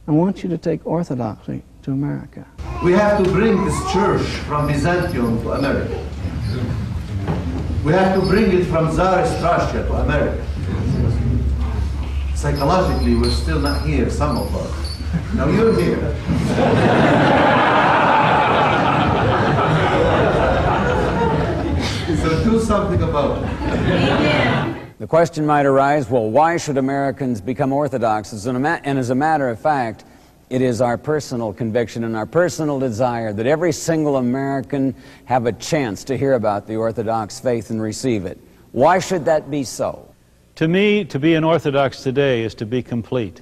I 0.08 0.12
want 0.12 0.44
you 0.44 0.50
to 0.50 0.58
take 0.58 0.86
orthodoxy 0.86 1.64
to 1.84 1.92
America. 1.92 2.46
We 2.84 2.94
have 2.94 3.24
to 3.24 3.30
bring 3.32 3.64
this 3.66 3.92
church 3.92 4.22
from 4.48 4.68
Byzantium 4.68 5.42
to 5.42 5.54
America. 5.54 6.08
We 7.84 7.92
have 7.92 8.20
to 8.20 8.26
bring 8.26 8.52
it 8.54 8.66
from 8.66 8.90
Tsarist 8.92 9.42
Russia 9.42 9.84
to 9.84 9.94
America. 9.94 10.46
Psychologically, 12.36 13.16
we're 13.16 13.32
still 13.32 13.60
not 13.60 13.86
here, 13.86 14.10
some 14.10 14.38
of 14.38 14.56
us. 14.56 15.34
Now 15.34 15.48
you're 15.48 15.80
here. 15.80 16.16
so 22.22 22.44
do 22.44 22.60
something 22.74 23.04
about 23.04 23.44
it. 23.44 24.80
The 25.00 25.08
question 25.08 25.46
might 25.46 25.66
arise 25.66 26.10
well, 26.10 26.30
why 26.30 26.56
should 26.56 26.78
Americans 26.78 27.42
become 27.42 27.74
Orthodox? 27.74 28.32
As 28.32 28.46
an 28.46 28.56
ama- 28.56 28.80
And 28.86 28.98
as 28.98 29.10
a 29.10 29.16
matter 29.16 29.50
of 29.50 29.60
fact, 29.60 30.06
it 30.50 30.62
is 30.62 30.80
our 30.80 30.98
personal 30.98 31.52
conviction 31.52 32.06
and 32.06 32.16
our 32.16 32.26
personal 32.26 32.80
desire 32.80 33.34
that 33.34 33.46
every 33.46 33.74
single 33.74 34.16
American 34.16 34.96
have 35.26 35.46
a 35.46 35.52
chance 35.52 36.06
to 36.06 36.16
hear 36.16 36.34
about 36.34 36.68
the 36.68 36.78
Orthodox 36.78 37.38
faith 37.38 37.70
and 37.70 37.82
receive 37.82 38.26
it. 38.26 38.40
Why 38.72 39.00
should 39.00 39.26
that 39.26 39.52
be 39.52 39.66
so? 39.66 40.08
To 40.56 40.70
me, 40.70 41.04
to 41.06 41.20
be 41.20 41.36
an 41.36 41.44
Orthodox 41.44 42.02
today 42.02 42.44
is 42.44 42.56
to 42.56 42.66
be 42.66 42.82
complete. 42.82 43.42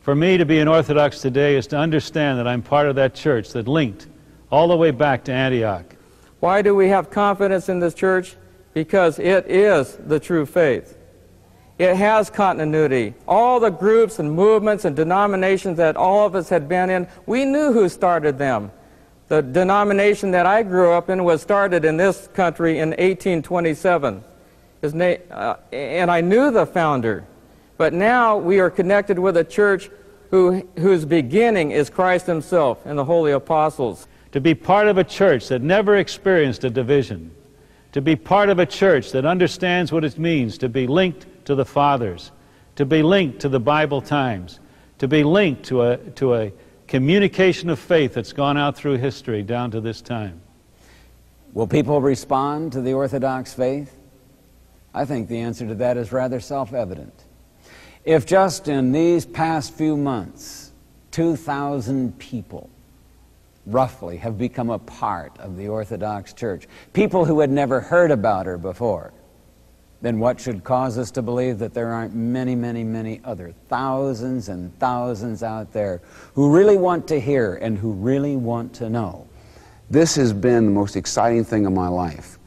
For 0.00 0.14
me, 0.14 0.36
to 0.36 0.44
be 0.44 0.60
an 0.60 0.68
Orthodox 0.68 1.20
today 1.20 1.56
is 1.56 1.66
to 1.68 1.76
understand 1.76 2.38
that 2.38 2.46
I'm 2.46 2.62
part 2.62 2.86
of 2.88 2.94
that 2.96 3.14
church 3.14 3.50
that 3.50 3.66
linked 3.66 4.06
all 4.52 4.68
the 4.68 4.76
way 4.76 4.92
back 4.92 5.24
to 5.24 5.32
Antioch. 5.32 5.96
Why 6.40 6.62
do 6.62 6.74
we 6.74 6.88
have 6.88 7.10
confidence 7.10 7.68
in 7.68 7.80
this 7.80 7.94
church? 7.94 8.36
Because 8.74 9.18
it 9.18 9.50
is 9.50 9.96
the 9.96 10.20
true 10.20 10.46
faith. 10.46 10.96
It 11.78 11.94
has 11.94 12.28
continuity. 12.28 13.14
All 13.26 13.60
the 13.60 13.70
groups 13.70 14.18
and 14.18 14.32
movements 14.32 14.84
and 14.84 14.96
denominations 14.96 15.76
that 15.78 15.96
all 15.96 16.26
of 16.26 16.34
us 16.34 16.48
had 16.48 16.68
been 16.68 16.90
in, 16.90 17.06
we 17.26 17.44
knew 17.44 17.72
who 17.72 17.88
started 17.88 18.38
them. 18.38 18.72
The 19.28 19.42
denomination 19.42 20.32
that 20.32 20.46
I 20.46 20.62
grew 20.62 20.92
up 20.92 21.08
in 21.08 21.22
was 21.22 21.40
started 21.40 21.84
in 21.84 21.96
this 21.96 22.28
country 22.34 22.78
in 22.78 22.90
1827. 22.90 24.24
His 24.80 24.94
na- 24.94 25.16
uh, 25.30 25.56
and 25.72 26.10
I 26.10 26.20
knew 26.20 26.50
the 26.50 26.66
founder. 26.66 27.24
But 27.76 27.92
now 27.92 28.36
we 28.38 28.58
are 28.58 28.70
connected 28.70 29.18
with 29.18 29.36
a 29.36 29.44
church 29.44 29.90
who, 30.30 30.66
whose 30.78 31.04
beginning 31.04 31.70
is 31.70 31.90
Christ 31.90 32.26
Himself 32.26 32.84
and 32.84 32.98
the 32.98 33.04
holy 33.04 33.32
apostles. 33.32 34.08
To 34.32 34.40
be 34.40 34.54
part 34.54 34.88
of 34.88 34.98
a 34.98 35.04
church 35.04 35.48
that 35.48 35.62
never 35.62 35.96
experienced 35.96 36.64
a 36.64 36.70
division. 36.70 37.30
To 37.92 38.02
be 38.02 38.16
part 38.16 38.50
of 38.50 38.58
a 38.58 38.66
church 38.66 39.12
that 39.12 39.24
understands 39.24 39.90
what 39.90 40.04
it 40.04 40.18
means 40.18 40.58
to 40.58 40.68
be 40.68 40.86
linked 40.86 41.26
to 41.46 41.54
the 41.54 41.64
fathers. 41.64 42.30
To 42.76 42.84
be 42.84 43.02
linked 43.02 43.40
to 43.40 43.48
the 43.48 43.60
Bible 43.60 44.02
times. 44.02 44.60
To 44.98 45.08
be 45.08 45.24
linked 45.24 45.64
to 45.64 45.82
a, 45.82 45.96
to 45.96 46.34
a 46.34 46.52
communication 46.86 47.70
of 47.70 47.78
faith 47.78 48.14
that's 48.14 48.32
gone 48.32 48.58
out 48.58 48.76
through 48.76 48.98
history 48.98 49.42
down 49.42 49.70
to 49.70 49.80
this 49.80 50.02
time. 50.02 50.40
Will 51.54 51.66
people 51.66 52.00
respond 52.00 52.72
to 52.72 52.82
the 52.82 52.92
Orthodox 52.92 53.54
faith? 53.54 53.96
I 54.92 55.04
think 55.04 55.28
the 55.28 55.38
answer 55.38 55.66
to 55.66 55.74
that 55.76 55.96
is 55.96 56.12
rather 56.12 56.40
self 56.40 56.74
evident. 56.74 57.24
If 58.04 58.26
just 58.26 58.68
in 58.68 58.92
these 58.92 59.24
past 59.24 59.74
few 59.74 59.96
months, 59.96 60.72
2,000 61.12 62.18
people 62.18 62.70
roughly 63.68 64.16
have 64.16 64.38
become 64.38 64.70
a 64.70 64.78
part 64.78 65.38
of 65.38 65.56
the 65.56 65.68
Orthodox 65.68 66.32
Church, 66.32 66.66
people 66.92 67.24
who 67.24 67.40
had 67.40 67.50
never 67.50 67.80
heard 67.80 68.10
about 68.10 68.46
her 68.46 68.58
before, 68.58 69.12
then 70.00 70.18
what 70.18 70.40
should 70.40 70.62
cause 70.62 70.96
us 70.96 71.10
to 71.10 71.22
believe 71.22 71.58
that 71.58 71.74
there 71.74 71.92
aren't 71.92 72.14
many, 72.14 72.54
many, 72.54 72.84
many 72.84 73.20
other 73.24 73.52
thousands 73.68 74.48
and 74.48 74.76
thousands 74.78 75.42
out 75.42 75.72
there 75.72 76.00
who 76.34 76.50
really 76.50 76.76
want 76.76 77.08
to 77.08 77.20
hear 77.20 77.56
and 77.56 77.76
who 77.76 77.92
really 77.92 78.36
want 78.36 78.72
to 78.74 78.88
know? 78.88 79.26
This 79.90 80.14
has 80.16 80.32
been 80.32 80.66
the 80.66 80.72
most 80.72 80.96
exciting 80.96 81.44
thing 81.44 81.66
of 81.66 81.72
my 81.72 81.88
life. 81.88 82.38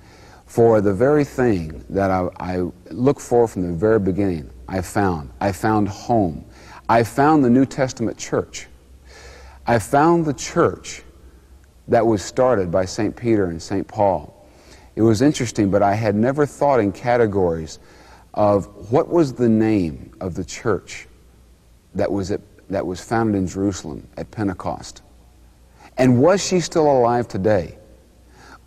For 0.45 0.81
the 0.81 0.93
very 0.93 1.23
thing 1.23 1.83
that 1.89 2.11
I, 2.11 2.29
I 2.39 2.71
look 2.89 3.19
for 3.19 3.47
from 3.47 3.63
the 3.63 3.73
very 3.73 3.99
beginning, 3.99 4.49
I 4.67 4.81
found. 4.81 5.31
I 5.39 5.51
found 5.51 5.87
home. 5.89 6.45
I 6.87 7.03
found 7.03 7.43
the 7.43 7.49
New 7.49 7.65
Testament 7.65 8.17
church. 8.17 8.67
I 9.65 9.79
found 9.79 10.25
the 10.25 10.33
church 10.33 11.03
that 11.91 12.07
was 12.07 12.23
started 12.23 12.71
by 12.71 12.85
St. 12.85 13.13
Peter 13.13 13.47
and 13.47 13.61
St. 13.61 13.85
Paul. 13.85 14.47
It 14.95 15.01
was 15.01 15.21
interesting, 15.21 15.69
but 15.69 15.83
I 15.83 15.93
had 15.93 16.15
never 16.15 16.45
thought 16.45 16.79
in 16.79 16.93
categories 16.93 17.79
of 18.33 18.89
what 18.89 19.09
was 19.09 19.33
the 19.33 19.49
name 19.49 20.13
of 20.21 20.33
the 20.33 20.45
church 20.45 21.09
that 21.93 22.09
was, 22.09 22.31
at, 22.31 22.39
that 22.69 22.87
was 22.87 23.01
founded 23.01 23.35
in 23.35 23.45
Jerusalem 23.45 24.07
at 24.15 24.31
Pentecost. 24.31 25.01
And 25.97 26.21
was 26.21 26.41
she 26.41 26.61
still 26.61 26.89
alive 26.89 27.27
today? 27.27 27.77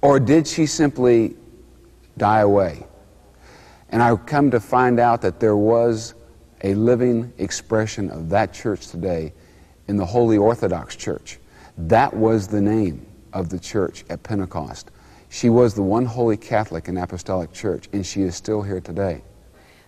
Or 0.03 0.21
did 0.21 0.47
she 0.47 0.67
simply 0.67 1.35
die 2.19 2.41
away? 2.41 2.87
And 3.89 4.03
I 4.03 4.15
come 4.17 4.51
to 4.51 4.61
find 4.61 5.01
out 5.01 5.23
that 5.23 5.41
there 5.41 5.57
was 5.57 6.13
a 6.63 6.75
living 6.75 7.33
expression 7.39 8.11
of 8.11 8.29
that 8.29 8.53
church 8.53 8.89
today 8.89 9.33
in 9.89 9.97
the 9.97 10.05
Holy 10.05 10.37
Orthodox 10.37 10.95
Church. 10.95 11.39
That 11.79 12.15
was 12.15 12.49
the 12.49 12.61
name 12.61 13.07
of 13.35 13.51
the 13.51 13.59
church 13.59 14.05
at 14.09 14.23
Pentecost. 14.23 14.91
She 15.29 15.51
was 15.51 15.75
the 15.75 15.83
one 15.83 16.07
holy 16.07 16.37
Catholic 16.37 16.89
and 16.89 16.99
Apostolic 16.99 17.53
Church, 17.53 17.89
and 17.93 18.07
she 18.07 18.23
is 18.23 18.37
still 18.37 18.63
here 18.63 18.81
today. 18.81 19.23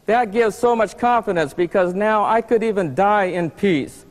That 0.06 0.32
gives 0.32 0.56
so 0.56 0.76
much 0.76 0.98
confidence 0.98 1.54
because 1.54 1.94
now 1.94 2.24
I 2.24 2.40
could 2.40 2.62
even 2.62 2.94
die 2.94 3.24
in 3.24 3.50
peace. 3.50 4.04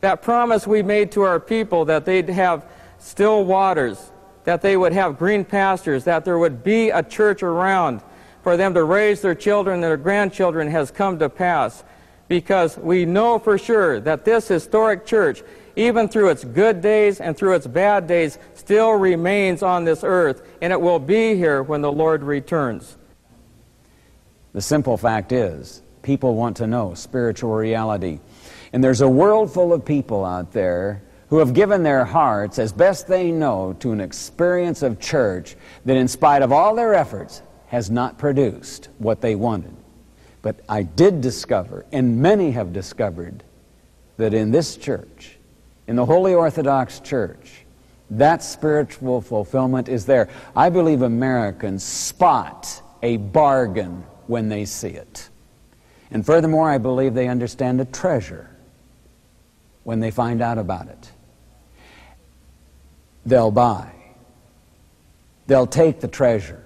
That 0.00 0.22
promise 0.22 0.66
we 0.66 0.82
made 0.82 1.10
to 1.12 1.22
our 1.22 1.40
people 1.40 1.84
that 1.86 2.04
they'd 2.04 2.28
have 2.28 2.66
still 2.98 3.44
waters, 3.44 4.12
that 4.44 4.62
they 4.62 4.76
would 4.76 4.92
have 4.92 5.18
green 5.18 5.44
pastures, 5.44 6.04
that 6.04 6.24
there 6.24 6.38
would 6.38 6.62
be 6.62 6.90
a 6.90 7.02
church 7.02 7.42
around 7.42 8.02
for 8.42 8.58
them 8.58 8.74
to 8.74 8.84
raise 8.84 9.22
their 9.22 9.34
children 9.34 9.76
and 9.76 9.84
their 9.84 9.96
grandchildren 9.96 10.68
has 10.68 10.90
come 10.90 11.18
to 11.18 11.30
pass 11.30 11.82
because 12.28 12.76
we 12.78 13.04
know 13.04 13.38
for 13.38 13.56
sure 13.56 14.00
that 14.00 14.24
this 14.24 14.48
historic 14.48 15.06
church, 15.06 15.42
even 15.76 16.08
through 16.08 16.30
its 16.30 16.44
good 16.44 16.80
days 16.80 17.20
and 17.20 17.36
through 17.36 17.54
its 17.54 17.66
bad 17.66 18.06
days, 18.06 18.38
still 18.54 18.92
remains 18.92 19.62
on 19.62 19.84
this 19.84 20.04
earth, 20.04 20.46
and 20.62 20.72
it 20.72 20.80
will 20.80 20.98
be 20.98 21.34
here 21.34 21.62
when 21.62 21.80
the 21.80 21.92
Lord 21.92 22.22
returns. 22.22 22.96
The 24.52 24.60
simple 24.60 24.96
fact 24.96 25.32
is, 25.32 25.82
people 26.02 26.34
want 26.34 26.56
to 26.58 26.66
know 26.66 26.94
spiritual 26.94 27.54
reality. 27.54 28.20
And 28.72 28.82
there's 28.82 29.00
a 29.00 29.08
world 29.08 29.52
full 29.52 29.72
of 29.72 29.84
people 29.84 30.24
out 30.24 30.52
there 30.52 31.02
who 31.28 31.38
have 31.38 31.54
given 31.54 31.82
their 31.82 32.04
hearts 32.04 32.58
as 32.58 32.72
best 32.72 33.08
they 33.08 33.32
know 33.32 33.74
to 33.80 33.92
an 33.92 34.00
experience 34.00 34.82
of 34.82 35.00
church 35.00 35.56
that, 35.84 35.96
in 35.96 36.06
spite 36.06 36.42
of 36.42 36.52
all 36.52 36.74
their 36.74 36.94
efforts, 36.94 37.42
has 37.66 37.90
not 37.90 38.18
produced 38.18 38.88
what 38.98 39.20
they 39.20 39.34
wanted. 39.34 39.74
But 40.42 40.60
I 40.68 40.82
did 40.82 41.20
discover, 41.20 41.86
and 41.90 42.20
many 42.20 42.52
have 42.52 42.72
discovered, 42.72 43.42
that 44.16 44.34
in 44.34 44.52
this 44.52 44.76
church, 44.76 45.33
in 45.86 45.96
the 45.96 46.06
Holy 46.06 46.34
Orthodox 46.34 47.00
Church, 47.00 47.64
that 48.10 48.42
spiritual 48.42 49.20
fulfillment 49.20 49.88
is 49.88 50.06
there. 50.06 50.28
I 50.54 50.68
believe 50.70 51.02
Americans 51.02 51.82
spot 51.82 52.82
a 53.02 53.16
bargain 53.18 54.04
when 54.26 54.48
they 54.48 54.64
see 54.64 54.88
it. 54.88 55.28
And 56.10 56.24
furthermore, 56.24 56.70
I 56.70 56.78
believe 56.78 57.14
they 57.14 57.28
understand 57.28 57.80
a 57.80 57.84
treasure 57.84 58.50
when 59.84 60.00
they 60.00 60.10
find 60.10 60.40
out 60.40 60.58
about 60.58 60.88
it. 60.88 61.10
They'll 63.26 63.50
buy. 63.50 63.90
They'll 65.46 65.66
take 65.66 66.00
the 66.00 66.08
treasure. 66.08 66.60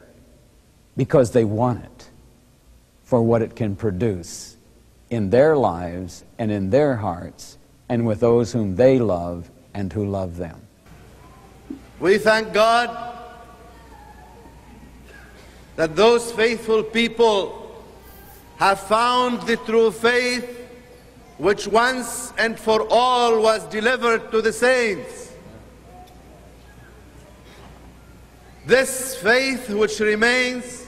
because 0.97 1.31
they 1.31 1.45
want 1.45 1.85
it 1.85 2.11
for 3.05 3.23
what 3.23 3.41
it 3.41 3.55
can 3.55 3.77
produce 3.77 4.57
in 5.11 5.31
their 5.31 5.57
lives 5.57 6.25
and 6.39 6.51
in 6.51 6.71
their 6.71 6.97
hearts 6.97 7.58
and 7.89 8.07
with 8.07 8.21
those 8.21 8.53
whom 8.53 8.77
they 8.77 8.99
love 8.99 9.51
and 9.75 9.93
who 9.93 10.07
love 10.07 10.37
them. 10.37 10.61
We 12.01 12.19
thank 12.19 12.53
God 12.53 13.17
that 15.77 15.97
those 15.97 16.33
faithful 16.33 16.83
people 16.83 17.85
have 18.59 18.81
found 18.81 19.43
the 19.43 19.57
true 19.57 19.91
faith 19.91 20.57
which 21.39 21.69
once 21.69 22.33
and 22.37 22.59
for 22.59 22.87
all 22.91 23.41
was 23.41 23.65
delivered 23.67 24.31
to 24.33 24.43
the 24.43 24.53
saints. 24.53 25.33
This 28.67 29.15
faith 29.17 29.71
which 29.71 30.01
remains 30.01 30.87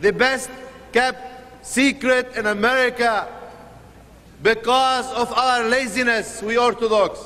the 0.00 0.12
best 0.12 0.48
kept 0.92 1.66
secret 1.66 2.36
in 2.36 2.46
America 2.46 3.28
because 4.44 5.10
of 5.14 5.32
our 5.32 5.64
laziness, 5.64 6.42
we 6.42 6.58
Orthodox. 6.58 7.18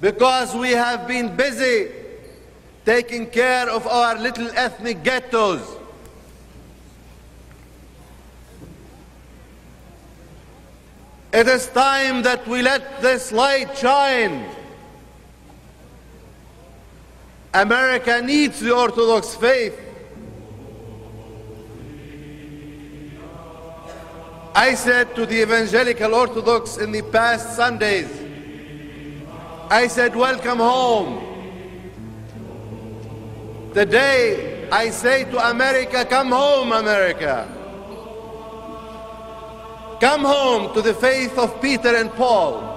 Because 0.00 0.52
we 0.56 0.72
have 0.72 1.06
been 1.06 1.36
busy 1.36 1.92
taking 2.84 3.28
care 3.28 3.70
of 3.70 3.86
our 3.86 4.18
little 4.18 4.48
ethnic 4.56 5.04
ghettos. 5.04 5.62
It 11.32 11.46
is 11.46 11.68
time 11.68 12.22
that 12.22 12.44
we 12.48 12.62
let 12.62 13.00
this 13.00 13.30
light 13.30 13.78
shine. 13.78 14.46
America 17.54 18.20
needs 18.20 18.58
the 18.58 18.74
Orthodox 18.74 19.36
faith. 19.36 19.85
I 24.56 24.72
said 24.74 25.14
to 25.16 25.26
the 25.26 25.42
evangelical 25.42 26.14
Orthodox 26.14 26.78
in 26.78 26.90
the 26.90 27.02
past 27.02 27.56
Sundays, 27.56 28.08
I 29.68 29.86
said, 29.86 30.16
Welcome 30.16 30.56
home. 30.56 31.22
Today, 33.74 34.66
I 34.72 34.88
say 34.88 35.24
to 35.24 35.50
America, 35.50 36.06
Come 36.06 36.30
home, 36.30 36.72
America. 36.72 37.46
Come 40.00 40.24
home 40.24 40.72
to 40.72 40.80
the 40.80 40.94
faith 40.94 41.36
of 41.36 41.60
Peter 41.60 41.94
and 41.94 42.10
Paul. 42.12 42.75